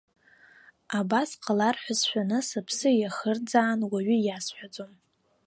Абас 0.99 1.29
ҟалар 1.43 1.75
ҳәа 1.81 1.93
сшәаны, 1.99 2.39
сыԥсы 2.47 2.89
иахырӡаан 2.95 3.79
уаҩы 3.91 4.17
иасҳәаӡом. 4.21 4.93